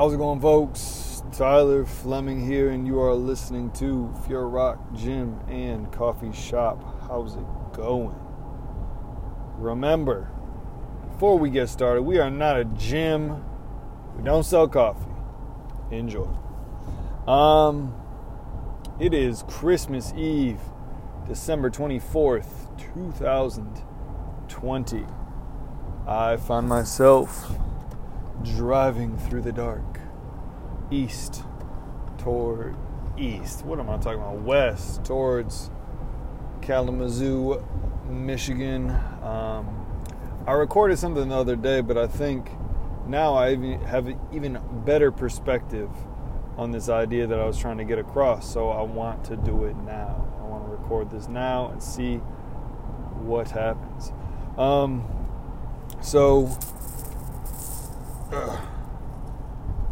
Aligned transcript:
How's 0.00 0.14
it 0.14 0.16
going, 0.16 0.40
folks? 0.40 1.22
Tyler 1.30 1.84
Fleming 1.84 2.46
here, 2.46 2.70
and 2.70 2.86
you 2.86 3.02
are 3.02 3.12
listening 3.12 3.70
to 3.72 4.10
Pure 4.26 4.48
Rock 4.48 4.94
Gym 4.94 5.38
and 5.46 5.92
Coffee 5.92 6.32
Shop. 6.32 6.82
How's 7.06 7.36
it 7.36 7.44
going? 7.74 8.18
Remember, 9.58 10.30
before 11.12 11.38
we 11.38 11.50
get 11.50 11.68
started, 11.68 12.00
we 12.00 12.18
are 12.18 12.30
not 12.30 12.58
a 12.58 12.64
gym. 12.64 13.44
We 14.16 14.22
don't 14.22 14.42
sell 14.42 14.68
coffee. 14.68 15.04
Enjoy. 15.90 16.30
Um, 17.28 17.94
it 18.98 19.12
is 19.12 19.44
Christmas 19.48 20.14
Eve, 20.14 20.60
December 21.28 21.68
24th, 21.68 22.74
2020. 22.94 25.04
I 26.06 26.38
find 26.38 26.66
myself 26.66 27.52
driving 28.42 29.16
through 29.18 29.42
the 29.42 29.52
dark 29.52 30.00
east 30.90 31.44
toward 32.18 32.76
east. 33.16 33.64
What 33.64 33.78
am 33.78 33.90
I 33.90 33.96
talking 33.96 34.20
about? 34.20 34.40
West 34.42 35.04
towards 35.04 35.70
Kalamazoo, 36.62 37.64
Michigan. 38.08 38.90
Um, 39.22 39.86
I 40.46 40.52
recorded 40.52 40.98
something 40.98 41.28
the 41.28 41.36
other 41.36 41.56
day, 41.56 41.80
but 41.80 41.96
I 41.98 42.06
think 42.06 42.50
now 43.06 43.34
I 43.34 43.76
have 43.86 44.08
even 44.32 44.58
better 44.84 45.10
perspective 45.10 45.90
on 46.56 46.70
this 46.70 46.88
idea 46.88 47.26
that 47.26 47.38
I 47.38 47.46
was 47.46 47.58
trying 47.58 47.78
to 47.78 47.84
get 47.84 47.98
across. 47.98 48.50
So 48.52 48.70
I 48.70 48.82
want 48.82 49.24
to 49.24 49.36
do 49.36 49.64
it 49.64 49.76
now. 49.76 50.26
I 50.40 50.44
want 50.44 50.64
to 50.64 50.70
record 50.70 51.10
this 51.10 51.28
now 51.28 51.70
and 51.70 51.82
see 51.82 52.16
what 53.22 53.50
happens. 53.50 54.12
Um, 54.58 55.04
so 56.00 56.46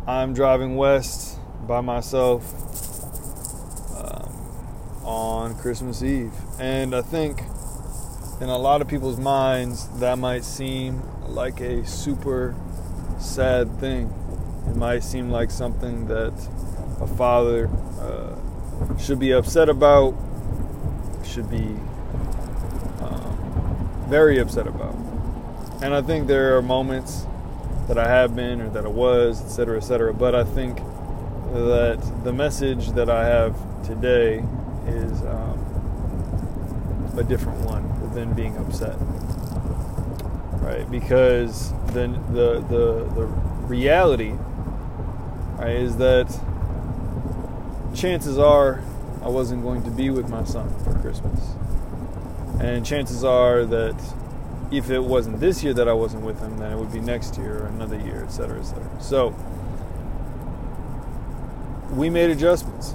I'm 0.06 0.33
driving 0.33 0.77
west 0.77 1.41
by 1.67 1.81
myself 1.81 2.55
um, 3.97 5.05
on 5.05 5.56
Christmas 5.56 6.05
Eve, 6.05 6.33
and 6.61 6.95
I 6.95 7.03
think 7.03 7.41
in 8.41 8.48
a 8.48 8.56
lot 8.56 8.80
of 8.80 8.86
people's 8.86 9.19
minds 9.19 9.89
that 9.98 10.19
might 10.19 10.45
seem 10.45 11.03
like 11.27 11.61
a 11.61 11.84
super 11.84 12.55
sad 13.19 13.80
thing. 13.80 14.14
It 14.69 14.77
might 14.77 15.02
seem 15.02 15.30
like 15.30 15.50
something 15.50 16.06
that 16.06 16.33
a 17.00 17.08
father 17.08 17.69
uh, 18.00 18.36
should 18.98 19.19
be 19.19 19.33
upset 19.33 19.69
about, 19.69 20.14
should 21.25 21.50
be 21.50 21.77
um, 23.00 24.06
very 24.08 24.39
upset 24.39 24.69
about. 24.69 24.95
And 25.83 25.92
I 25.92 26.02
think 26.02 26.28
there 26.28 26.56
are 26.56 26.62
moments 26.62 27.27
that 27.89 27.98
I 27.98 28.06
have 28.06 28.36
been 28.36 28.61
or 28.61 28.69
that 28.70 28.84
I 28.84 28.89
was, 28.89 29.42
etc., 29.42 29.78
etc. 29.78 30.14
But 30.14 30.34
I 30.34 30.44
think 30.44 30.77
that 31.53 31.98
the 32.25 32.33
message 32.33 32.91
that 32.91 33.08
I 33.08 33.25
have 33.25 33.56
today 33.84 34.45
is 34.86 35.22
um, 35.22 37.12
a 37.17 37.25
different 37.25 37.61
one 37.62 38.14
than 38.14 38.34
being 38.34 38.56
upset, 38.58 38.97
right? 40.62 40.89
Because 40.91 41.72
then 41.92 42.12
the 42.34 42.61
the 42.61 43.08
the 43.14 43.27
reality, 43.67 44.34
right, 45.58 45.77
is 45.77 45.97
that 45.97 46.28
chances 47.95 48.39
are 48.39 48.83
I 49.23 49.28
wasn't 49.28 49.62
going 49.62 49.83
to 49.84 49.91
be 49.91 50.11
with 50.11 50.28
my 50.28 50.45
son 50.45 50.69
for 50.84 50.95
Christmas. 51.00 51.41
And 52.61 52.84
chances 52.84 53.25
are 53.25 53.64
that 53.67 53.97
if 54.70 54.91
it 54.91 55.00
wasn't 55.00 55.41
this 55.41 55.62
year 55.64 55.72
that 55.74 55.88
I 55.88 55.92
wasn't 55.92 56.24
with 56.24 56.41
him, 56.41 56.58
then 56.58 56.72
it 56.72 56.77
would 56.77 56.92
be 56.92 57.00
next 57.00 57.38
year 57.38 57.62
or 57.62 57.67
another 57.67 57.98
year, 57.98 58.23
et 58.24 58.30
cetera, 58.30 58.58
et 58.58 58.64
cetera. 58.64 58.90
So 59.01 59.34
we 61.90 62.11
made 62.11 62.30
adjustments. 62.30 62.95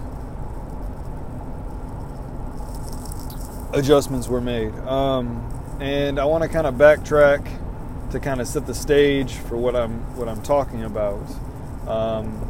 Adjustments 3.74 4.28
were 4.28 4.42
made. 4.42 4.74
Um, 4.88 5.50
and 5.80 6.20
I 6.20 6.26
want 6.26 6.44
to 6.44 6.50
kind 6.50 6.68
of 6.68 6.76
backtrack 6.76 8.12
to 8.12 8.20
kind 8.20 8.40
of 8.40 8.48
set 8.48 8.68
the 8.68 8.76
stage 8.76 9.34
for 9.34 9.58
what 9.58 9.76
I'm 9.76 10.02
what 10.16 10.30
I'm 10.30 10.44
talking 10.44 10.84
about. 10.84 11.26
Um, 11.88 12.50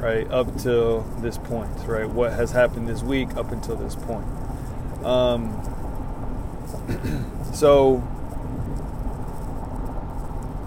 right 0.00 0.30
up 0.30 0.56
till 0.56 1.02
this 1.20 1.36
point, 1.36 1.70
right? 1.86 2.08
What 2.08 2.32
has 2.32 2.52
happened 2.52 2.88
this 2.88 3.02
week 3.02 3.36
up 3.36 3.52
until 3.52 3.76
this 3.76 3.94
point. 3.94 4.26
Um, 5.04 5.50
so, 7.52 8.02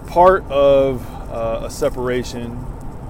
part 0.06 0.44
of 0.50 1.06
uh, 1.30 1.62
a 1.64 1.70
separation 1.70 2.64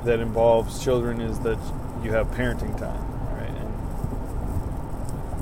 that 0.04 0.20
involves 0.20 0.82
children 0.82 1.20
is 1.20 1.40
that 1.40 1.58
you 2.02 2.12
have 2.12 2.28
parenting 2.28 2.78
time, 2.78 3.02
right? 3.32 3.50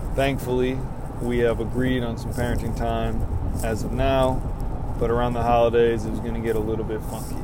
And 0.07 0.17
thankfully, 0.17 0.79
we 1.21 1.39
have 1.39 1.61
agreed 1.61 2.03
on 2.03 2.19
some 2.19 2.33
parenting 2.33 2.77
time 2.77 3.23
as 3.63 3.85
of 3.85 3.93
now, 3.93 4.41
but 4.99 5.11
around 5.11 5.35
the 5.35 5.43
holidays, 5.43 6.05
it's 6.05 6.21
going 6.21 6.35
to 6.35 6.41
get 6.41 6.57
a 6.57 6.61
little 6.61 6.85
bit 6.85 7.01
funky. 7.03 7.37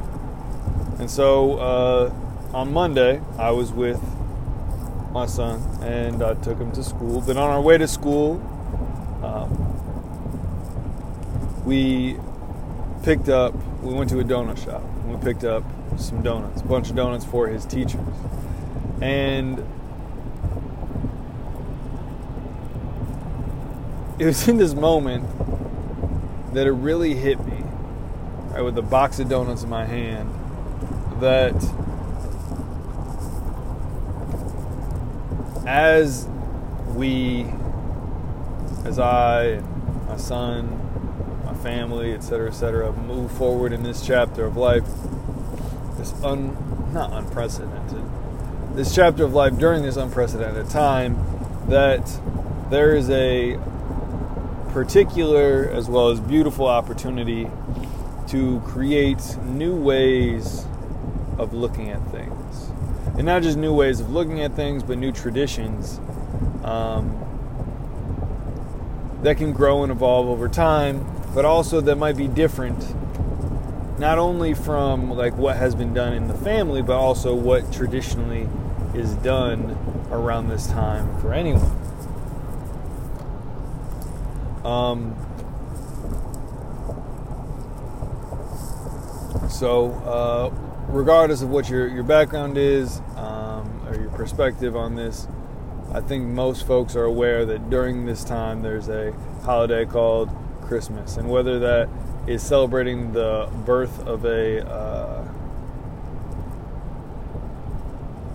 And 0.98 1.10
so, 1.10 1.59
uh, 1.59 2.12
on 2.53 2.72
Monday, 2.72 3.21
I 3.38 3.50
was 3.50 3.72
with 3.72 4.00
my 5.12 5.27
son 5.27 5.62
and 5.82 6.22
I 6.22 6.34
took 6.34 6.59
him 6.59 6.72
to 6.72 6.82
school. 6.82 7.21
But 7.21 7.37
on 7.37 7.50
our 7.50 7.60
way 7.60 7.78
to 7.78 7.88
school, 7.88 8.41
um, 9.22 9.78
we 11.69 12.17
picked 13.03 13.29
up, 13.29 13.55
we 13.83 13.93
went 13.93 14.09
to 14.09 14.19
a 14.21 14.25
donut 14.25 14.56
shop 14.65 14.83
and 14.83 15.15
we 15.15 15.23
picked 15.23 15.45
up 15.45 15.62
some 15.99 16.23
donuts, 16.23 16.62
a 16.62 16.65
bunch 16.65 16.89
of 16.89 16.97
donuts 16.97 17.27
for 17.27 17.47
his 17.47 17.67
teachers. 17.67 18.01
And 19.03 19.59
it 24.19 24.25
was 24.25 24.49
in 24.49 24.57
this 24.57 24.73
moment 24.73 25.27
that 26.55 26.67
it 26.67 26.73
really 26.73 27.15
hit 27.15 27.39
me, 27.45 27.62
right, 28.47 28.62
with 28.62 28.78
a 28.78 28.83
box 28.83 29.19
of 29.19 29.28
donuts 29.28 29.62
in 29.62 29.69
my 29.69 29.84
hand, 29.84 30.33
that 31.21 31.55
as 35.67 36.27
we, 36.95 37.45
as 38.87 38.99
I, 38.99 39.61
my 40.09 40.17
son, 40.17 40.88
family, 41.63 42.13
etc., 42.13 42.49
etc., 42.49 42.93
move 42.93 43.31
forward 43.33 43.73
in 43.73 43.83
this 43.83 44.07
chapter 44.07 44.45
of 44.45 44.57
life, 44.57 44.85
this 45.97 46.13
un, 46.23 46.57
not 46.93 47.13
unprecedented, 47.13 48.03
this 48.75 48.95
chapter 48.95 49.25
of 49.25 49.35
life 49.35 49.57
during 49.59 49.83
this 49.83 49.97
unprecedented 49.97 50.69
time, 50.71 51.19
that 51.69 52.21
there 52.71 52.95
is 52.95 53.11
a 53.11 53.59
particular 54.71 55.69
as 55.71 55.89
well 55.89 56.09
as 56.09 56.21
beautiful 56.21 56.67
opportunity 56.67 57.51
to 58.29 58.61
create 58.61 59.37
new 59.45 59.75
ways 59.75 60.67
of 61.39 61.55
looking 61.55 61.91
at 61.91 62.05
things 62.11 62.71
and 63.19 63.27
not 63.27 63.43
just 63.43 63.59
new 63.59 63.75
ways 63.75 63.99
of 63.99 64.11
looking 64.11 64.41
at 64.43 64.55
things, 64.55 64.85
but 64.85 64.97
new 64.97 65.11
traditions 65.11 65.99
um, 66.63 67.19
that 69.23 69.37
can 69.37 69.53
grow 69.53 69.83
and 69.83 69.91
evolve 69.91 70.29
over 70.29 70.49
time, 70.49 71.05
but 71.34 71.44
also 71.44 71.81
that 71.81 71.97
might 71.97 72.16
be 72.16 72.28
different, 72.28 72.78
not 73.99 74.19
only 74.19 74.55
from 74.55 75.11
like 75.11 75.37
what 75.37 75.56
has 75.56 75.75
been 75.75 75.94
done 75.94 76.12
in 76.12 76.28
the 76.28 76.34
family, 76.34 76.83
but 76.83 76.97
also 76.97 77.34
what 77.34 77.72
traditionally 77.72 78.49
is 78.94 79.15
done 79.16 79.77
around 80.11 80.49
this 80.49 80.66
time 80.66 81.21
for 81.21 81.33
anyone. 81.33 81.77
Um, 84.65 85.16
so, 89.48 89.92
uh, 90.04 90.51
regardless 90.89 91.42
of 91.42 91.51
what 91.51 91.69
your, 91.69 91.89
your 91.89 92.03
background 92.03 92.59
is 92.59 93.01
um, 93.16 93.83
or 93.86 93.95
your 93.95 94.10
perspective 94.10 94.77
on 94.77 94.95
this, 94.95 95.28
I 95.92 96.01
think 96.01 96.27
most 96.27 96.66
folks 96.66 96.97
are 96.97 97.04
aware 97.04 97.47
that 97.47 97.71
during 97.71 98.04
this 98.04 98.25
time 98.25 98.63
there's 98.63 98.89
a 98.89 99.13
holiday 99.42 99.86
called 99.86 100.28
Christmas. 100.68 101.16
And 101.16 101.28
whether 101.28 101.59
that 101.59 101.88
is 102.26 102.42
celebrating 102.42 103.12
the 103.12 103.48
birth 103.65 104.06
of 104.06 104.24
a 104.24 104.65
uh, 104.68 105.24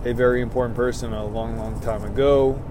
a 0.04 0.12
very 0.12 0.42
important 0.42 0.76
person 0.76 1.12
a 1.14 1.24
long, 1.24 1.56
long 1.56 1.80
time 1.80 2.04
ago 2.04 2.62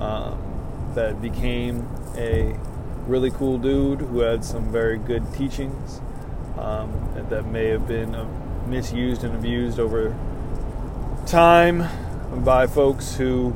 um, 0.00 0.92
that 0.94 1.20
became 1.20 1.86
a 2.16 2.56
really 3.06 3.30
cool 3.30 3.58
dude 3.58 4.00
who 4.00 4.20
had 4.20 4.44
some 4.44 4.72
very 4.72 4.96
good 4.96 5.22
teachings 5.34 6.00
um, 6.56 7.26
that 7.28 7.44
may 7.46 7.66
have 7.66 7.86
been 7.86 8.16
misused 8.66 9.22
and 9.22 9.34
abused 9.34 9.78
over 9.78 10.16
time 11.26 11.86
by 12.42 12.66
folks 12.66 13.16
who 13.16 13.54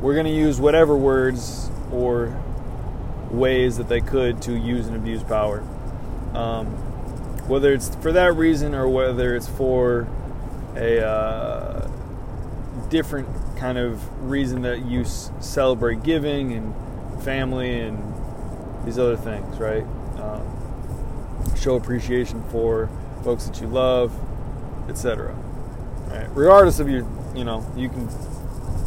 were 0.00 0.12
going 0.12 0.26
to 0.26 0.32
use 0.32 0.60
whatever 0.60 0.96
words 0.96 1.70
or 1.90 2.38
ways 3.38 3.76
that 3.76 3.88
they 3.88 4.00
could 4.00 4.40
to 4.42 4.56
use 4.56 4.86
and 4.86 4.96
abuse 4.96 5.22
power. 5.22 5.60
Um, 6.34 6.66
whether 7.48 7.72
it's 7.72 7.94
for 7.96 8.12
that 8.12 8.34
reason 8.34 8.74
or 8.74 8.88
whether 8.88 9.36
it's 9.36 9.48
for 9.48 10.08
a 10.76 11.06
uh, 11.06 11.88
different 12.88 13.28
kind 13.56 13.78
of 13.78 14.00
reason 14.28 14.62
that 14.62 14.86
you 14.86 15.02
s- 15.02 15.30
celebrate 15.40 16.02
giving 16.02 16.52
and 16.52 16.74
family 17.22 17.80
and 17.80 17.98
these 18.84 18.98
other 18.98 19.16
things, 19.16 19.56
right? 19.58 19.84
Um, 20.18 21.56
show 21.56 21.76
appreciation 21.76 22.42
for 22.50 22.88
folks 23.22 23.44
that 23.46 23.60
you 23.60 23.66
love, 23.68 24.12
etc. 24.88 25.34
Right? 26.08 26.28
Regardless 26.34 26.80
of 26.80 26.88
your, 26.88 27.06
you 27.34 27.44
know, 27.44 27.66
you 27.76 27.88
can 27.88 28.08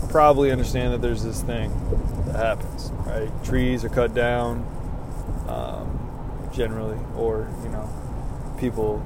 probably 0.10 0.52
understand 0.52 0.94
that 0.94 1.02
there's 1.02 1.24
this 1.24 1.42
thing 1.42 1.72
that 2.26 2.36
happens, 2.36 2.92
right? 3.06 3.32
Trees 3.44 3.84
are 3.86 3.90
cut 3.90 4.14
down, 4.14 4.66
um, 5.48 6.50
generally, 6.54 7.00
or 7.16 7.50
you 7.64 7.70
know, 7.70 7.90
people 8.60 9.04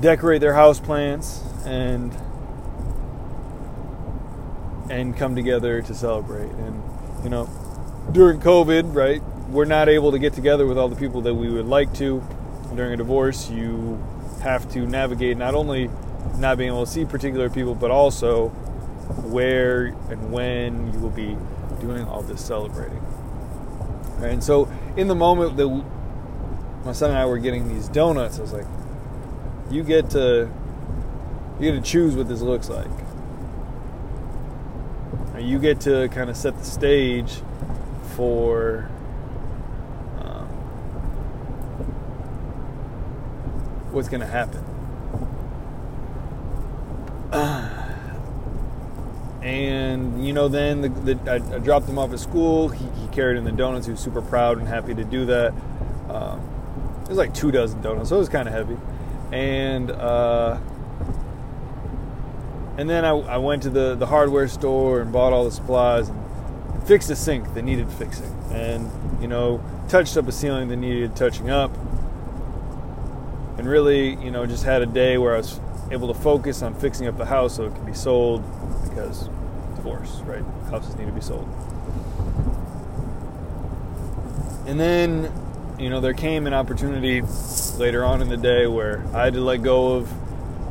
decorate 0.00 0.40
their 0.40 0.54
house 0.54 0.80
plants 0.80 1.42
and 1.64 2.12
and 4.90 5.16
come 5.16 5.34
together 5.34 5.80
to 5.82 5.94
celebrate. 5.94 6.50
And 6.50 6.82
you 7.24 7.30
know, 7.30 7.48
during 8.12 8.40
COVID, 8.40 8.94
right, 8.94 9.22
we're 9.48 9.64
not 9.64 9.88
able 9.88 10.12
to 10.12 10.18
get 10.18 10.32
together 10.32 10.66
with 10.66 10.78
all 10.78 10.88
the 10.88 10.96
people 10.96 11.20
that 11.22 11.34
we 11.34 11.48
would 11.48 11.66
like 11.66 11.92
to. 11.94 12.22
During 12.74 12.92
a 12.92 12.96
divorce, 12.96 13.50
you 13.50 14.02
have 14.42 14.70
to 14.72 14.86
navigate 14.86 15.36
not 15.36 15.54
only 15.54 15.90
not 16.38 16.58
being 16.58 16.68
able 16.70 16.84
to 16.84 16.90
see 16.90 17.04
particular 17.04 17.50
people, 17.50 17.74
but 17.74 17.90
also 17.90 18.48
where 19.24 19.86
and 20.10 20.32
when 20.32 20.92
you 20.92 20.98
will 20.98 21.10
be 21.10 21.36
doing 21.80 22.04
all 22.06 22.22
this 22.22 22.44
celebrating. 22.44 23.02
And 24.20 24.42
so, 24.42 24.70
in 24.96 25.08
the 25.08 25.14
moment 25.14 25.56
that 25.56 25.68
my 26.84 26.92
son 26.92 27.10
and 27.10 27.18
I 27.18 27.26
were 27.26 27.38
getting 27.38 27.68
these 27.68 27.88
donuts, 27.88 28.38
I 28.38 28.42
was 28.42 28.52
like, 28.52 28.66
"You 29.70 29.82
get 29.82 30.10
to, 30.10 30.48
you 31.58 31.72
get 31.72 31.82
to 31.84 31.90
choose 31.90 32.14
what 32.14 32.28
this 32.28 32.40
looks 32.40 32.68
like. 32.68 32.88
You 35.38 35.58
get 35.58 35.80
to 35.82 36.08
kind 36.08 36.30
of 36.30 36.36
set 36.36 36.56
the 36.58 36.64
stage 36.64 37.40
for." 38.14 38.88
um, 40.20 40.46
What's 43.90 44.08
going 44.08 44.20
to 44.20 44.26
happen? 44.26 44.64
and 49.52 50.26
you 50.26 50.32
know 50.32 50.48
then 50.48 50.80
the, 50.80 50.88
the, 50.88 51.30
I, 51.30 51.56
I 51.56 51.58
dropped 51.58 51.86
him 51.86 51.98
off 51.98 52.12
at 52.12 52.20
school. 52.20 52.68
He, 52.70 52.86
he, 53.00 53.06
carried 53.08 53.36
in 53.36 53.44
the 53.44 53.52
donuts. 53.52 53.84
He 53.84 53.92
was 53.92 54.00
super 54.00 54.22
proud 54.22 54.56
and 54.56 54.66
happy 54.66 54.94
to 54.94 55.04
do 55.04 55.26
that. 55.26 55.52
Um, 56.08 56.40
it 57.02 57.08
was 57.10 57.18
like 57.18 57.34
two 57.34 57.50
dozen 57.50 57.82
donuts 57.82 58.08
so 58.08 58.16
it 58.16 58.20
was 58.20 58.30
kind 58.30 58.48
of 58.48 58.54
heavy. 58.54 58.78
And 59.30 59.90
uh, 59.90 60.58
and 62.78 62.88
then 62.88 63.04
I, 63.04 63.10
I, 63.10 63.36
went 63.36 63.62
to 63.64 63.70
the, 63.70 63.94
the 63.94 64.06
hardware 64.06 64.48
store 64.48 65.02
and 65.02 65.12
bought 65.12 65.34
all 65.34 65.44
the 65.44 65.50
supplies 65.50 66.08
and 66.08 66.84
fixed 66.84 67.10
a 67.10 67.16
sink 67.16 67.52
that 67.52 67.62
needed 67.62 67.90
fixing. 67.92 68.32
And 68.52 68.90
you 69.20 69.28
know 69.28 69.62
touched 69.88 70.16
up 70.16 70.26
a 70.26 70.32
ceiling 70.32 70.68
that 70.68 70.76
needed 70.76 71.14
touching 71.14 71.50
up. 71.50 71.76
And 73.58 73.68
really 73.68 74.14
you 74.24 74.30
know 74.30 74.46
just 74.46 74.64
had 74.64 74.80
a 74.80 74.86
day 74.86 75.18
where 75.18 75.34
i 75.34 75.36
was 75.36 75.60
able 75.90 76.08
to 76.08 76.18
focus 76.18 76.62
on 76.62 76.74
fixing 76.74 77.06
up 77.06 77.18
the 77.18 77.26
house 77.26 77.56
so 77.56 77.66
it 77.66 77.74
could 77.74 77.84
be 77.84 77.92
sold 77.92 78.42
because 78.88 79.28
divorce, 79.82 80.20
right? 80.24 80.44
Houses 80.70 80.94
need 80.96 81.06
to 81.06 81.12
be 81.12 81.20
sold. 81.20 81.48
And 84.66 84.78
then, 84.78 85.32
you 85.78 85.90
know, 85.90 86.00
there 86.00 86.14
came 86.14 86.46
an 86.46 86.54
opportunity 86.54 87.20
later 87.76 88.04
on 88.04 88.22
in 88.22 88.28
the 88.28 88.36
day 88.36 88.66
where 88.66 89.04
I 89.12 89.24
had 89.24 89.34
to 89.34 89.40
let 89.40 89.62
go 89.62 89.94
of 89.94 90.08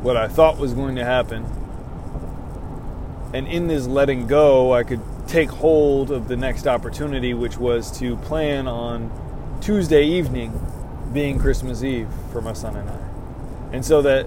what 0.02 0.16
I 0.16 0.28
thought 0.28 0.56
was 0.56 0.72
going 0.72 0.96
to 0.96 1.04
happen. 1.04 1.44
And 3.34 3.46
in 3.46 3.68
this 3.68 3.86
letting 3.86 4.26
go, 4.26 4.72
I 4.72 4.82
could 4.82 5.00
take 5.26 5.50
hold 5.50 6.10
of 6.10 6.28
the 6.28 6.36
next 6.36 6.66
opportunity, 6.66 7.34
which 7.34 7.58
was 7.58 7.96
to 7.98 8.16
plan 8.16 8.66
on 8.66 9.10
Tuesday 9.60 10.04
evening 10.04 10.58
being 11.12 11.38
Christmas 11.38 11.84
Eve 11.84 12.08
for 12.32 12.40
my 12.40 12.54
son 12.54 12.76
and 12.76 12.88
I. 12.88 12.98
And 13.72 13.84
so 13.84 14.00
that 14.02 14.24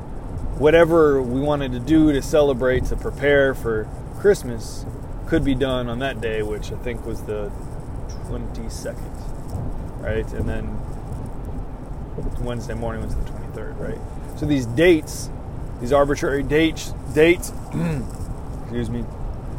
whatever 0.57 1.21
we 1.21 1.41
wanted 1.41 1.71
to 1.71 1.79
do 1.79 2.13
to 2.13 2.21
celebrate, 2.21 2.85
to 2.85 2.95
prepare 2.95 3.53
for 3.53 3.87
Christmas, 4.25 4.87
could 5.27 5.45
be 5.45 5.53
done 5.53 5.87
on 5.87 5.99
that 5.99 6.19
day, 6.19 6.41
which 6.41 6.71
I 6.71 6.77
think 6.77 7.05
was 7.05 7.21
the 7.21 7.51
22nd, 8.23 10.01
right? 10.01 10.25
And 10.33 10.49
then 10.49 10.65
Wednesday 12.43 12.73
morning 12.73 13.03
was 13.05 13.13
the 13.13 13.21
23rd, 13.21 13.79
right? 13.79 13.99
So 14.39 14.47
these 14.47 14.65
dates, 14.65 15.29
these 15.79 15.93
arbitrary 15.93 16.41
dates, 16.41 16.91
dates, 17.13 17.53
excuse 18.63 18.89
me, 18.89 19.05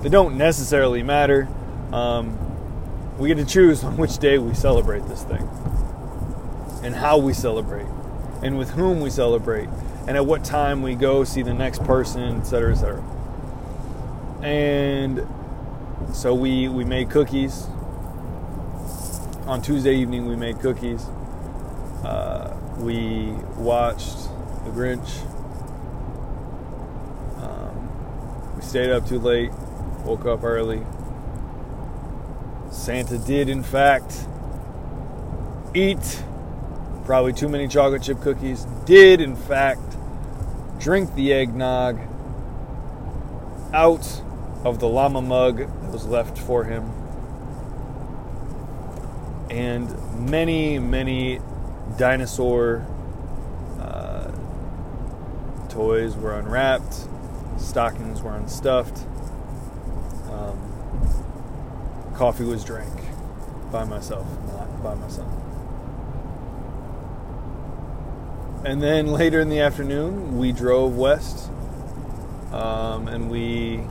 they 0.02 0.08
don't 0.08 0.36
necessarily 0.36 1.04
matter. 1.04 1.46
Um, 1.92 2.36
we 3.18 3.28
get 3.28 3.36
to 3.36 3.46
choose 3.46 3.84
on 3.84 3.96
which 3.96 4.18
day 4.18 4.36
we 4.38 4.52
celebrate 4.52 5.06
this 5.06 5.22
thing, 5.22 5.48
and 6.82 6.92
how 6.92 7.18
we 7.18 7.34
celebrate, 7.34 7.86
and 8.42 8.58
with 8.58 8.70
whom 8.70 9.00
we 9.00 9.10
celebrate, 9.10 9.68
and 10.08 10.16
at 10.16 10.26
what 10.26 10.42
time 10.42 10.82
we 10.82 10.96
go 10.96 11.22
see 11.22 11.42
the 11.42 11.54
next 11.54 11.84
person, 11.84 12.40
etc., 12.40 12.72
etc. 12.72 13.15
And 14.42 15.26
so 16.12 16.34
we 16.34 16.68
we 16.68 16.84
made 16.84 17.10
cookies. 17.10 17.66
On 19.46 19.62
Tuesday 19.62 19.94
evening, 19.94 20.26
we 20.26 20.36
made 20.36 20.58
cookies. 20.60 21.04
Uh, 22.04 22.54
we 22.78 23.30
watched 23.56 24.28
The 24.64 24.70
Grinch. 24.70 25.22
Um, 27.40 28.56
we 28.56 28.62
stayed 28.62 28.90
up 28.90 29.06
too 29.06 29.18
late, 29.18 29.52
woke 30.04 30.26
up 30.26 30.42
early. 30.42 30.84
Santa 32.70 33.18
did, 33.18 33.48
in 33.48 33.62
fact, 33.62 34.26
eat 35.74 36.22
probably 37.04 37.32
too 37.32 37.48
many 37.48 37.68
chocolate 37.68 38.02
chip 38.02 38.20
cookies. 38.20 38.66
Did, 38.84 39.20
in 39.20 39.36
fact, 39.36 39.96
drink 40.78 41.14
the 41.14 41.32
eggnog 41.32 42.00
out 43.72 44.22
of 44.66 44.80
the 44.80 44.88
llama 44.88 45.22
mug 45.22 45.58
that 45.58 45.92
was 45.92 46.04
left 46.06 46.36
for 46.36 46.64
him. 46.64 46.90
And 49.48 50.28
many, 50.28 50.80
many 50.80 51.40
dinosaur 51.96 52.84
uh, 53.78 54.32
toys 55.68 56.16
were 56.16 56.36
unwrapped, 56.36 57.06
stockings 57.58 58.22
were 58.22 58.34
unstuffed, 58.34 59.06
um, 60.32 60.58
coffee 62.16 62.44
was 62.44 62.64
drank 62.64 62.92
by 63.70 63.84
myself, 63.84 64.26
not 64.48 64.82
by 64.82 64.94
my 64.94 65.06
son. 65.06 65.30
And 68.64 68.82
then 68.82 69.12
later 69.12 69.40
in 69.40 69.48
the 69.48 69.60
afternoon, 69.60 70.38
we 70.38 70.50
drove 70.50 70.96
west 70.96 71.52
um, 72.50 73.06
and 73.06 73.30
we 73.30 73.84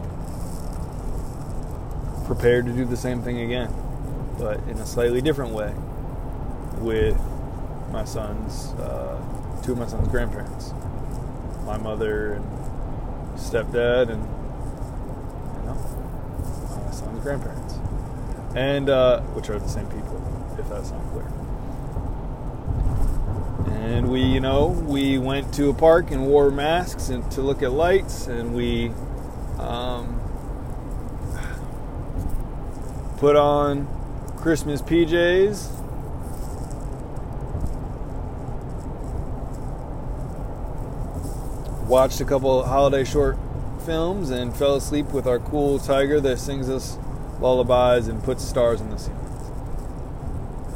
prepared 2.25 2.65
to 2.65 2.73
do 2.73 2.85
the 2.85 2.97
same 2.97 3.21
thing 3.21 3.39
again, 3.41 3.73
but 4.39 4.57
in 4.67 4.77
a 4.79 4.85
slightly 4.85 5.21
different 5.21 5.53
way 5.53 5.73
with 6.79 7.19
my 7.91 8.03
son's, 8.03 8.73
uh, 8.73 9.21
two 9.63 9.73
of 9.73 9.77
my 9.77 9.87
son's 9.87 10.07
grandparents, 10.07 10.73
my 11.65 11.77
mother 11.77 12.33
and 12.33 12.45
stepdad, 13.37 14.09
and 14.09 14.23
you 15.55 15.65
know, 15.65 16.81
my 16.85 16.91
son's 16.91 17.21
grandparents, 17.21 17.75
and 18.55 18.89
uh, 18.89 19.21
which 19.33 19.49
are 19.49 19.59
the 19.59 19.67
same 19.67 19.87
people, 19.87 20.21
if 20.59 20.67
that's 20.69 20.91
not 20.91 21.01
clear. 21.11 21.31
And 23.83 24.09
we 24.09 24.21
you 24.21 24.39
know 24.39 24.67
we 24.67 25.17
went 25.17 25.53
to 25.55 25.69
a 25.69 25.73
park 25.73 26.11
and 26.11 26.25
wore 26.27 26.49
masks 26.49 27.09
and 27.09 27.29
to 27.31 27.41
look 27.41 27.61
at 27.61 27.71
lights 27.71 28.27
and 28.27 28.53
we 28.55 28.91
um, 29.59 30.19
put 33.17 33.35
on 33.35 33.87
christmas 34.37 34.81
pjs 34.81 35.71
watched 41.87 42.19
a 42.19 42.25
couple 42.25 42.63
holiday 42.63 43.03
short 43.03 43.37
films 43.85 44.29
and 44.29 44.55
fell 44.55 44.75
asleep 44.75 45.07
with 45.07 45.27
our 45.27 45.39
cool 45.39 45.79
tiger 45.79 46.19
that 46.19 46.37
sings 46.37 46.69
us 46.69 46.97
lullabies 47.39 48.07
and 48.07 48.23
puts 48.23 48.43
stars 48.43 48.81
in 48.81 48.89
the 48.89 48.97
ceiling 48.97 49.21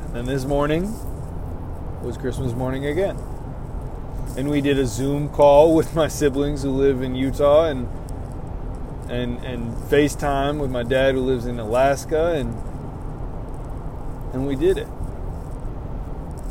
and 0.05 0.15
then 0.15 0.25
this 0.25 0.45
morning 0.45 0.91
was 2.01 2.17
Christmas 2.17 2.53
morning 2.53 2.85
again. 2.85 3.17
And 4.37 4.49
we 4.49 4.61
did 4.61 4.79
a 4.79 4.85
Zoom 4.85 5.29
call 5.29 5.75
with 5.79 5.93
my 5.95 6.07
siblings 6.07 6.63
who 6.63 6.71
live 6.71 7.01
in 7.01 7.15
Utah 7.15 7.65
and 7.65 7.87
and 9.09 9.43
and 9.43 9.73
FaceTime 9.75 10.59
with 10.59 10.71
my 10.71 10.83
dad 10.83 11.15
who 11.15 11.21
lives 11.21 11.45
in 11.45 11.59
Alaska 11.59 12.33
and 12.33 12.55
and 14.33 14.47
we 14.47 14.55
did 14.55 14.77
it. 14.77 14.87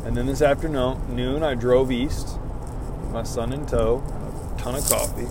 And 0.05 0.15
then 0.17 0.25
this 0.25 0.41
afternoon 0.41 1.15
noon 1.15 1.43
I 1.43 1.55
drove 1.55 1.91
east 1.91 2.37
with 3.01 3.11
my 3.11 3.23
son 3.23 3.53
in 3.53 3.65
tow, 3.65 4.03
a 4.57 4.59
ton 4.59 4.75
of 4.75 4.87
coffee, 4.89 5.27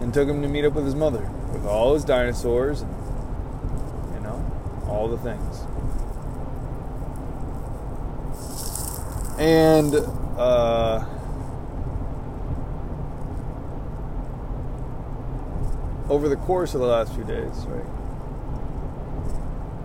and 0.00 0.12
took 0.12 0.28
him 0.28 0.42
to 0.42 0.48
meet 0.48 0.64
up 0.64 0.74
with 0.74 0.84
his 0.84 0.94
mother 0.94 1.30
with 1.56 1.66
all 1.66 1.94
his 1.94 2.04
dinosaurs 2.04 2.82
and, 2.82 2.94
you 4.14 4.20
know, 4.20 4.84
all 4.88 5.08
the 5.08 5.18
things. 5.18 5.62
And, 9.38 9.94
uh, 10.38 11.04
over 16.08 16.28
the 16.28 16.36
course 16.36 16.74
of 16.74 16.80
the 16.80 16.86
last 16.86 17.14
few 17.14 17.24
days, 17.24 17.66
right? 17.66 17.86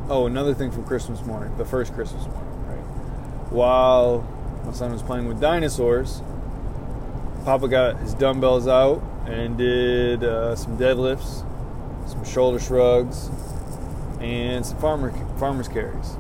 Oh, 0.10 0.26
another 0.28 0.54
thing 0.54 0.72
from 0.72 0.84
Christmas 0.86 1.24
morning, 1.26 1.56
the 1.58 1.66
first 1.66 1.94
Christmas 1.94 2.26
morning, 2.28 2.66
right? 2.68 3.52
While 3.52 4.28
my 4.66 4.72
son 4.74 4.92
was 4.92 5.02
playing 5.02 5.28
with 5.28 5.40
dinosaurs, 5.40 6.22
Papa 7.46 7.68
got 7.68 7.98
his 7.98 8.14
dumbbells 8.14 8.68
out 8.68 9.02
and 9.26 9.58
did 9.58 10.24
uh, 10.24 10.56
some 10.56 10.78
deadlifts, 10.78 11.46
some 12.08 12.24
shoulder 12.24 12.60
shrugs, 12.60 13.30
and 14.20 14.66
some 14.66 14.78
farmer 14.78 15.12
farmer's 15.38 15.68
carries. 15.68 16.18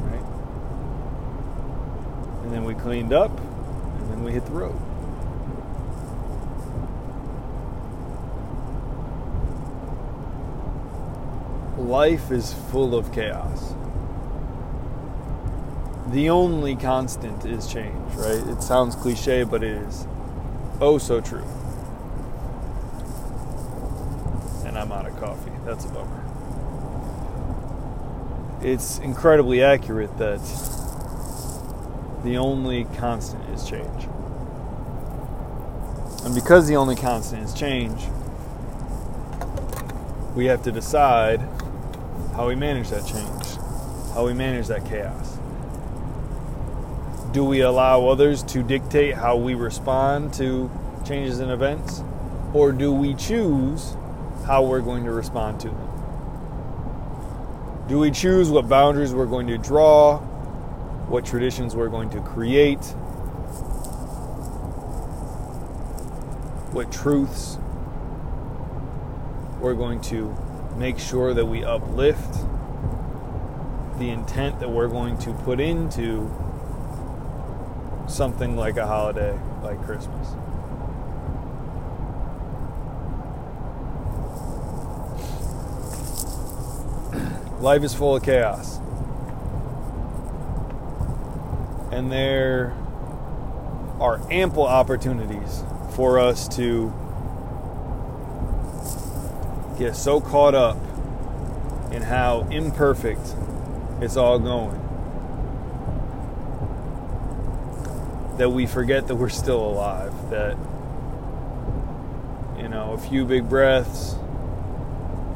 Right? 0.00 0.24
And 2.42 2.52
then 2.52 2.64
we 2.64 2.74
cleaned 2.74 3.12
up, 3.12 3.30
and 3.38 4.10
then 4.10 4.24
we 4.24 4.32
hit 4.32 4.44
the 4.44 4.52
road. 4.52 4.78
Life 11.88 12.30
is 12.30 12.52
full 12.52 12.94
of 12.94 13.14
chaos. 13.14 13.72
The 16.08 16.28
only 16.28 16.76
constant 16.76 17.46
is 17.46 17.66
change, 17.66 18.14
right? 18.14 18.46
It 18.46 18.62
sounds 18.62 18.94
cliche, 18.94 19.42
but 19.44 19.62
it 19.62 19.70
is 19.70 20.06
oh 20.82 20.98
so 20.98 21.22
true. 21.22 21.46
And 24.66 24.76
I'm 24.76 24.92
out 24.92 25.06
of 25.06 25.18
coffee. 25.18 25.50
That's 25.64 25.86
a 25.86 25.88
bummer. 25.88 26.24
It's 28.60 28.98
incredibly 28.98 29.62
accurate 29.62 30.18
that 30.18 30.40
the 32.22 32.36
only 32.36 32.84
constant 32.84 33.48
is 33.48 33.66
change. 33.66 34.08
And 36.26 36.34
because 36.34 36.68
the 36.68 36.76
only 36.76 36.96
constant 36.96 37.44
is 37.44 37.54
change, 37.54 38.02
we 40.34 40.44
have 40.44 40.62
to 40.64 40.70
decide 40.70 41.47
how 42.38 42.46
we 42.46 42.54
manage 42.54 42.88
that 42.90 43.04
change, 43.04 43.56
how 44.14 44.24
we 44.24 44.32
manage 44.32 44.68
that 44.68 44.84
chaos. 44.86 45.38
Do 47.32 47.44
we 47.44 47.62
allow 47.62 48.06
others 48.06 48.44
to 48.44 48.62
dictate 48.62 49.14
how 49.14 49.36
we 49.36 49.56
respond 49.56 50.32
to 50.34 50.70
changes 51.04 51.40
in 51.40 51.50
events? 51.50 52.00
Or 52.54 52.70
do 52.70 52.92
we 52.92 53.14
choose 53.14 53.96
how 54.46 54.62
we're 54.62 54.82
going 54.82 55.04
to 55.06 55.10
respond 55.10 55.58
to 55.62 55.68
them? 55.68 55.88
Do 57.88 57.98
we 57.98 58.12
choose 58.12 58.50
what 58.50 58.68
boundaries 58.68 59.12
we're 59.12 59.26
going 59.26 59.48
to 59.48 59.58
draw, 59.58 60.18
what 61.08 61.26
traditions 61.26 61.74
we're 61.74 61.88
going 61.88 62.10
to 62.10 62.20
create, 62.20 62.84
what 66.70 66.92
truths 66.92 67.58
we're 69.58 69.74
going 69.74 70.00
to 70.02 70.47
make 70.78 70.98
sure 70.98 71.34
that 71.34 71.44
we 71.44 71.64
uplift 71.64 72.32
the 73.98 74.10
intent 74.10 74.60
that 74.60 74.70
we're 74.70 74.86
going 74.86 75.18
to 75.18 75.32
put 75.32 75.58
into 75.58 76.30
something 78.06 78.56
like 78.56 78.76
a 78.76 78.86
holiday 78.86 79.36
like 79.62 79.82
Christmas. 79.84 80.28
Life 87.60 87.82
is 87.82 87.92
full 87.92 88.14
of 88.14 88.22
chaos. 88.22 88.78
And 91.90 92.12
there 92.12 92.72
are 93.98 94.20
ample 94.30 94.64
opportunities 94.64 95.64
for 95.96 96.20
us 96.20 96.46
to 96.56 96.92
get 99.78 99.94
so 99.94 100.20
caught 100.20 100.54
up 100.54 100.76
in 101.92 102.02
how 102.02 102.46
imperfect 102.50 103.34
it's 104.00 104.16
all 104.16 104.38
going 104.38 104.78
that 108.38 108.50
we 108.50 108.66
forget 108.66 109.08
that 109.08 109.16
we're 109.16 109.28
still 109.28 109.60
alive. 109.60 110.12
That, 110.30 110.56
you 112.56 112.68
know, 112.68 112.92
a 112.92 112.98
few 112.98 113.24
big 113.24 113.48
breaths, 113.48 114.14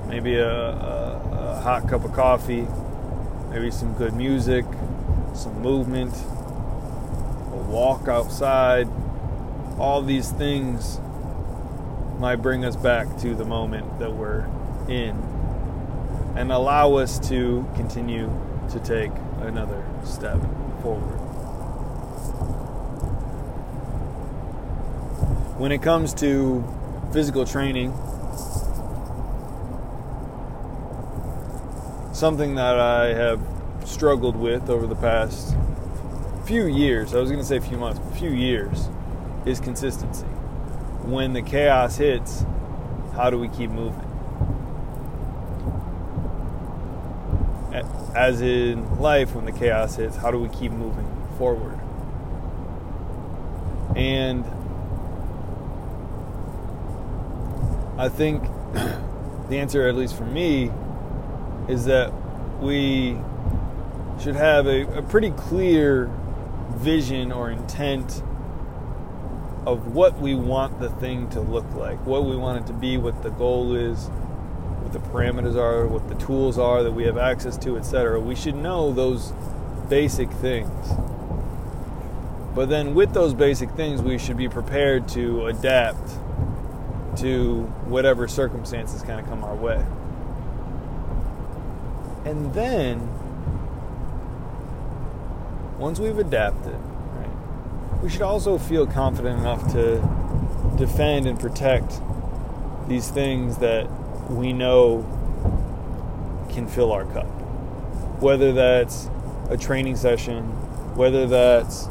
maybe 0.07 0.37
a, 0.37 0.49
a, 0.49 1.57
a 1.57 1.61
hot 1.61 1.89
cup 1.89 2.05
of 2.05 2.13
coffee, 2.13 2.67
maybe 3.51 3.71
some 3.71 3.95
good 3.95 4.15
music, 4.15 4.65
some 5.35 5.61
movement, 5.61 6.15
a 6.15 7.57
walk 7.69 8.07
outside, 8.07 8.89
all 9.79 10.01
these 10.01 10.31
things 10.31 11.01
might 12.23 12.37
bring 12.37 12.65
us 12.65 12.77
back 12.77 13.19
to 13.19 13.35
the 13.35 13.45
moment 13.45 13.99
that 13.99 14.13
we're 14.13 14.47
in 14.89 15.11
and 16.37 16.53
allow 16.53 16.95
us 16.95 17.19
to 17.19 17.69
continue 17.75 18.31
to 18.71 18.79
take 18.79 19.11
another 19.41 19.85
step 20.05 20.41
forward. 20.83 21.19
When 25.59 25.73
it 25.73 25.83
comes 25.83 26.15
to 26.15 26.63
physical 27.13 27.45
training, 27.45 27.91
something 32.13 32.55
that 32.55 32.79
I 32.79 33.15
have 33.15 33.41
struggled 33.85 34.37
with 34.37 34.71
over 34.71 34.87
the 34.87 34.95
past 34.95 35.57
few 36.45 36.67
years, 36.67 37.17
I 37.17 37.19
was 37.19 37.31
going 37.31 37.43
to 37.43 37.47
say 37.47 37.57
a 37.57 37.61
few 37.61 37.79
months, 37.79 37.99
but 37.99 38.17
few 38.17 38.31
years, 38.31 38.89
is 39.45 39.59
consistency. 39.59 40.27
When 41.05 41.33
the 41.33 41.43
chaos 41.43 41.97
hits, 41.97 42.45
how 43.15 43.31
do 43.31 43.39
we 43.39 43.49
keep 43.49 43.71
moving? 43.71 44.09
As 48.15 48.41
in 48.41 49.01
life, 49.01 49.35
when 49.35 49.45
the 49.45 49.53
chaos 49.53 49.97
hits, 49.97 50.17
how 50.17 50.31
do 50.31 50.39
we 50.39 50.49
keep 50.49 50.73
moving 50.73 51.09
forward? 51.39 51.79
And 53.97 54.45
I 57.99 58.09
think 58.09 58.43
the 59.49 59.59
answer, 59.59 59.87
at 59.89 59.95
least 59.95 60.17
for 60.17 60.25
me, 60.25 60.71
is 61.69 61.85
that 61.87 62.13
we 62.61 63.19
should 64.21 64.37
have 64.37 64.67
a, 64.67 64.83
a 64.99 65.03
pretty 65.03 65.31
clear 65.33 66.11
vision 66.77 67.33
or 67.33 67.51
intent 67.51 68.23
of 69.67 69.95
what 69.95 70.19
we 70.19 70.35
want 70.35 70.81
the 70.81 70.91
thing 70.91 71.29
to 71.31 71.41
look 71.41 71.71
like, 71.75 72.05
what 72.05 72.25
we 72.25 72.37
want 72.37 72.65
it 72.65 72.67
to 72.67 72.73
be, 72.73 72.97
what 72.97 73.23
the 73.23 73.31
goal 73.31 73.75
is, 73.75 74.07
what 74.81 74.93
the 74.93 74.99
parameters 74.99 75.57
are, 75.57 75.87
what 75.87 76.09
the 76.09 76.15
tools 76.17 76.59
are 76.59 76.83
that 76.83 76.93
we 76.93 77.05
have 77.05 77.17
access 77.17 77.57
to, 77.59 77.77
etc. 77.77 78.21
We 78.21 78.35
should 78.35 78.57
know 78.57 78.93
those 78.93 79.33
basic 79.89 80.31
things. 80.31 80.89
But 82.55 82.69
then 82.69 82.95
with 82.95 83.15
those 83.15 83.35
basic 83.35 83.71
things, 83.71 84.03
we 84.03 84.19
should 84.19 84.37
be 84.37 84.49
prepared 84.49 85.09
to 85.11 85.47
adapt 85.47 86.11
to 87.19 87.63
whatever 87.87 88.27
circumstances 88.27 89.03
kind 89.03 89.21
of 89.21 89.27
come 89.27 89.45
our 89.45 89.55
way. 89.55 89.85
And 92.25 92.53
then, 92.55 93.09
once 95.79 95.99
we've 95.99 96.19
adapted, 96.19 96.79
we 98.03 98.11
should 98.11 98.23
also 98.23 98.59
feel 98.59 98.87
confident 98.87 99.39
enough 99.39 99.73
to 99.73 99.97
defend 100.77 101.27
and 101.27 101.39
protect 101.39 102.01
these 102.89 103.09
things 103.09 103.59
that 103.59 103.89
we 104.29 104.53
know 104.53 105.07
can 106.53 106.67
fill 106.67 106.93
our 106.93 107.05
cup. 107.07 107.27
Whether 108.21 108.53
that's 108.53 109.09
a 109.49 109.57
training 109.57 109.97
session, 109.97 110.43
whether 110.97 111.27
that's 111.27 111.87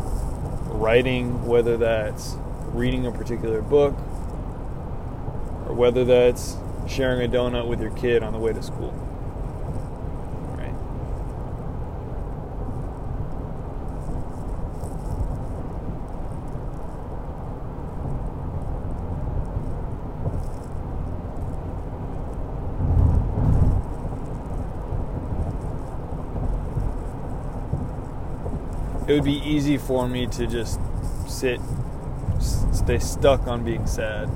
writing, 0.68 1.46
whether 1.48 1.78
that's 1.78 2.36
reading 2.74 3.06
a 3.06 3.12
particular 3.12 3.62
book, 3.62 3.94
or 5.68 5.74
whether 5.74 6.04
that's 6.04 6.58
sharing 6.88 7.24
a 7.24 7.32
donut 7.34 7.68
with 7.68 7.82
your 7.82 7.92
kid 7.92 8.22
on 8.22 8.34
the 8.34 8.40
way 8.40 8.52
to 8.52 8.62
school. 8.62 8.92
Right? 10.58 10.74
It 29.12 29.16
would 29.16 29.26
be 29.26 29.42
easy 29.46 29.78
for 29.78 30.08
me 30.08 30.26
to 30.28 30.48
just 30.48 30.80
sit, 31.28 31.60
stay 32.40 32.98
stuck 32.98 33.46
on 33.46 33.66
being 33.66 33.86
sad, 33.86 34.30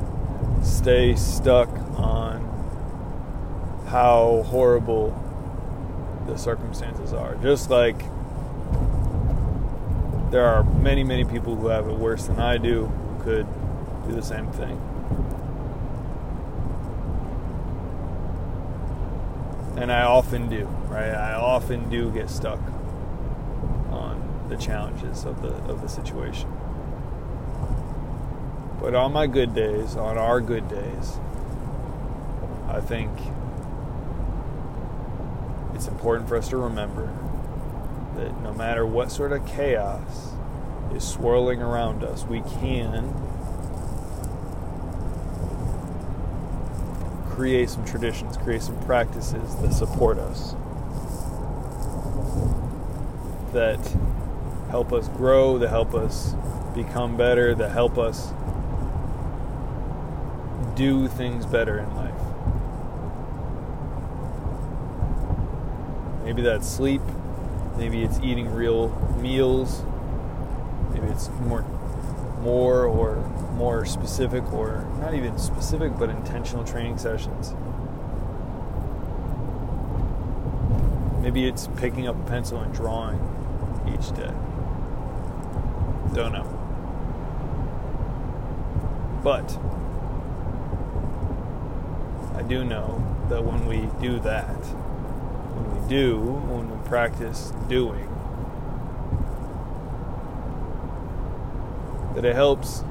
stay 0.63 1.15
stuck 1.15 1.69
on 1.97 2.43
how 3.87 4.43
horrible 4.47 5.17
the 6.27 6.35
circumstances 6.35 7.13
are. 7.13 7.35
Just 7.35 7.69
like 7.69 7.97
there 10.29 10.45
are 10.45 10.65
many, 10.65 11.05
many 11.05 11.23
people 11.23 11.55
who 11.55 11.67
have 11.67 11.87
it 11.87 11.95
worse 11.95 12.25
than 12.25 12.41
I 12.41 12.57
do 12.57 12.87
who 12.87 13.23
could 13.23 13.47
do 14.05 14.13
the 14.13 14.21
same 14.21 14.51
thing. 14.51 14.77
And 19.77 19.89
I 19.89 20.01
often 20.01 20.49
do, 20.49 20.65
right? 20.89 21.11
I 21.11 21.35
often 21.35 21.89
do 21.89 22.11
get 22.11 22.29
stuck 22.29 22.59
the 24.49 24.57
challenges 24.57 25.25
of 25.25 25.41
the 25.41 25.53
of 25.71 25.81
the 25.81 25.87
situation. 25.87 26.51
But 28.79 28.93
on 28.93 29.13
my 29.13 29.27
good 29.27 29.55
days, 29.55 29.95
on 29.95 30.17
our 30.17 30.41
good 30.41 30.69
days, 30.69 31.19
I 32.67 32.81
think 32.81 33.09
it's 35.73 35.87
important 35.87 36.29
for 36.29 36.37
us 36.37 36.49
to 36.49 36.57
remember 36.57 37.11
that 38.15 38.41
no 38.41 38.53
matter 38.53 38.85
what 38.85 39.11
sort 39.11 39.31
of 39.31 39.45
chaos 39.45 40.33
is 40.93 41.05
swirling 41.05 41.61
around 41.61 42.03
us, 42.03 42.25
we 42.25 42.41
can 42.41 43.13
create 47.29 47.69
some 47.69 47.83
traditions, 47.85 48.37
create 48.37 48.61
some 48.61 48.79
practices 48.85 49.55
that 49.57 49.73
support 49.73 50.17
us, 50.17 50.55
that 53.51 53.79
help 54.75 54.91
us 54.91 55.07
grow, 55.07 55.57
that 55.57 55.69
help 55.69 55.93
us 55.93 56.35
become 56.73 57.15
better, 57.15 57.55
that 57.55 57.71
help 57.71 57.97
us 57.97 58.33
do 60.75 61.07
things 61.07 61.45
better 61.45 61.77
in 61.77 61.95
life. 61.95 62.11
Maybe 66.25 66.41
that's 66.41 66.67
sleep, 66.67 67.01
maybe 67.77 68.03
it's 68.03 68.19
eating 68.19 68.53
real 68.53 68.89
meals, 69.21 69.81
maybe 70.91 71.07
it's 71.07 71.29
more 71.39 71.61
more 72.41 72.83
or 72.83 73.15
more 73.53 73.85
specific 73.85 74.43
or 74.51 74.85
not 74.99 75.13
even 75.13 75.37
specific 75.37 75.97
but 75.97 76.09
intentional 76.09 76.65
training 76.65 76.97
sessions. 76.97 77.53
Maybe 81.21 81.47
it's 81.47 81.69
picking 81.77 82.09
up 82.09 82.17
a 82.17 82.29
pencil 82.29 82.59
and 82.59 82.73
drawing 82.73 83.21
each 83.87 84.13
day. 84.13 84.33
Don't 86.15 86.31
know. 86.31 86.45
But 89.21 89.57
I 92.37 92.41
do 92.41 92.63
know 92.63 93.03
that 93.27 93.43
when 93.43 93.65
we 93.65 93.89
do 93.99 94.21
that, 94.21 94.55
when 94.55 95.81
we 95.81 95.89
do, 95.89 96.17
when 96.17 96.71
we 96.71 96.87
practice 96.87 97.51
doing, 97.67 98.07
that 102.15 102.23
it 102.23 102.33
helps 102.33 102.85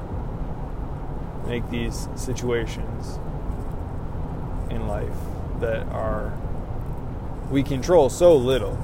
make 1.47 1.67
these 1.71 2.07
situations 2.15 3.17
in 4.69 4.87
life 4.87 5.17
that 5.61 5.87
are 5.87 6.31
we 7.49 7.63
control 7.63 8.11
so 8.11 8.35
little. 8.35 8.77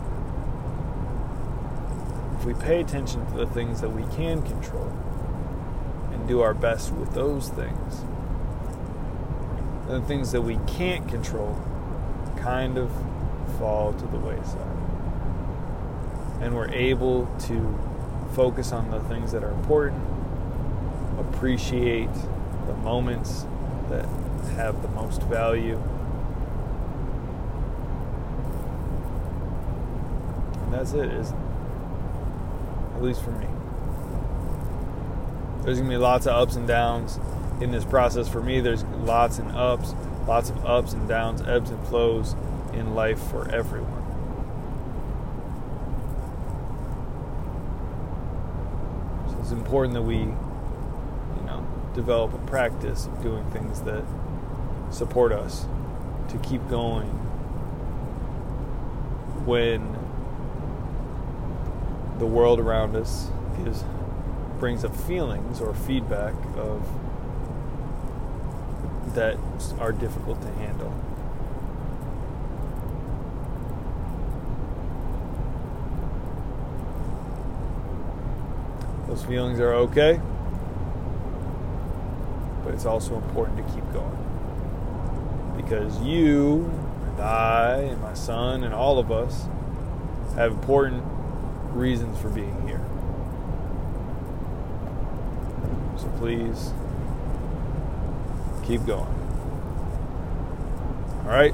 If 2.42 2.48
we 2.48 2.56
pay 2.56 2.82
attention 2.82 3.24
to 3.28 3.34
the 3.38 3.46
things 3.46 3.82
that 3.82 3.92
we 3.92 4.02
can 4.16 4.42
control 4.42 4.92
and 6.12 6.28
do 6.28 6.42
our 6.42 6.56
best 6.56 6.92
with 6.92 7.14
those 7.14 7.50
things, 7.50 8.02
the 9.88 10.02
things 10.02 10.32
that 10.32 10.42
we 10.42 10.58
can't 10.66 11.08
control 11.08 11.56
kind 12.38 12.80
of 12.80 12.92
fall 13.60 13.94
to 13.94 14.08
the 14.08 14.18
wayside. 14.18 14.58
And 16.42 16.56
we're 16.56 16.72
able 16.72 17.28
to 17.42 17.80
focus 18.34 18.72
on 18.72 18.90
the 18.90 19.02
things 19.02 19.32
that 19.34 19.44
are 19.44 19.52
important, 19.52 20.02
appreciate 21.20 22.10
the 22.66 22.74
moments 22.78 23.46
that 23.90 24.08
have 24.56 24.82
the 24.82 24.88
most 24.88 25.22
value. 25.22 25.80
And 30.64 30.74
that's 30.74 30.94
it, 30.94 31.12
is 31.12 31.36
at 33.02 33.08
least 33.08 33.24
for 33.24 33.32
me. 33.32 33.48
There's 35.64 35.80
gonna 35.80 35.90
be 35.90 35.98
lots 35.98 36.28
of 36.28 36.34
ups 36.34 36.56
and 36.56 36.68
downs 36.68 37.20
in 37.60 37.72
this 37.72 37.84
process. 37.84 38.28
For 38.28 38.44
me, 38.44 38.60
there's 38.62 38.84
lots 38.84 39.40
and 39.40 39.52
ups, 39.54 39.96
lots 40.28 40.52
of 40.52 40.64
ups 40.64 40.94
and 40.94 41.10
downs, 41.10 41.42
ebbs 41.42 41.72
and 41.72 41.88
flows 41.88 42.36
in 42.74 42.94
life 42.94 43.20
for 43.20 43.50
everyone. 43.50 44.04
So 49.32 49.38
it's 49.40 49.52
important 49.52 49.96
that 49.96 50.04
we 50.04 50.18
you 50.18 51.44
know, 51.48 51.66
develop 51.96 52.36
a 52.36 52.46
practice 52.46 53.08
of 53.08 53.24
doing 53.24 53.50
things 53.50 53.82
that 53.82 54.04
support 54.92 55.32
us 55.32 55.66
to 56.30 56.38
keep 56.38 56.68
going 56.70 57.10
when 59.44 60.01
the 62.22 62.28
world 62.28 62.60
around 62.60 62.96
us 62.96 63.32
gives 63.58 63.84
brings 64.60 64.86
up 64.86 64.96
feelings 64.96 65.60
or 65.60 65.74
feedback 65.74 66.36
of 66.56 66.88
that 69.16 69.38
are 69.80 69.92
difficult 69.92 70.40
to 70.40 70.48
handle. 70.52 70.94
Those 79.08 79.26
feelings 79.26 79.60
are 79.60 79.74
okay 79.74 80.22
but 82.64 82.76
it's 82.76 82.86
also 82.86 83.16
important 83.16 83.58
to 83.58 83.74
keep 83.74 83.84
going. 83.92 85.58
Because 85.58 86.00
you 86.02 86.72
and 87.08 87.20
I 87.20 87.78
and 87.80 88.02
my 88.02 88.14
son 88.14 88.64
and 88.64 88.72
all 88.74 89.00
of 89.00 89.12
us 89.12 89.48
have 90.36 90.52
important 90.52 91.04
reasons 91.74 92.20
for 92.20 92.30
being 92.30 92.68
here. 92.68 92.82
So 95.98 96.08
please 96.18 96.72
keep 98.64 98.86
going. 98.86 99.08
All 101.24 101.32
right. 101.32 101.54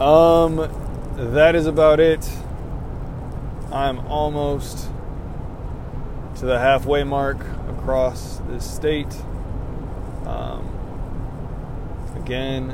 Um 0.00 0.56
that 1.32 1.54
is 1.54 1.66
about 1.66 2.00
it. 2.00 2.28
I'm 3.72 4.00
almost 4.06 4.88
to 6.36 6.46
the 6.46 6.58
halfway 6.58 7.04
mark 7.04 7.38
across 7.68 8.40
this 8.48 8.68
state. 8.68 9.14
Um, 10.24 10.66
again, 12.16 12.70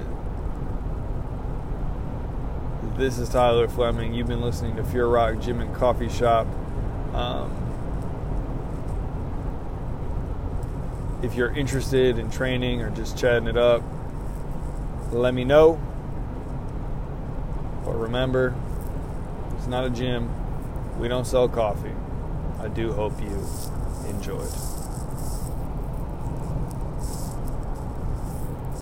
this 2.96 3.18
is 3.18 3.28
Tyler 3.28 3.68
Fleming. 3.68 4.14
You've 4.14 4.26
been 4.26 4.40
listening 4.40 4.76
to 4.76 4.84
Fear 4.84 5.06
Rock 5.06 5.38
Gym 5.38 5.60
and 5.60 5.74
Coffee 5.74 6.08
Shop. 6.08 6.46
Um, 7.12 7.52
if 11.22 11.34
you're 11.34 11.54
interested 11.54 12.18
in 12.18 12.30
training 12.30 12.80
or 12.80 12.88
just 12.88 13.18
chatting 13.18 13.48
it 13.48 13.56
up, 13.58 13.82
let 15.12 15.34
me 15.34 15.44
know. 15.44 15.78
But 17.84 17.96
remember, 17.96 18.54
it's 19.58 19.66
not 19.66 19.84
a 19.84 19.90
gym. 19.90 20.30
We 20.98 21.08
don't 21.08 21.26
sell 21.26 21.48
coffee. 21.50 21.94
I 22.60 22.68
do 22.68 22.92
hope 22.92 23.20
you 23.20 23.46
enjoyed. 24.08 24.75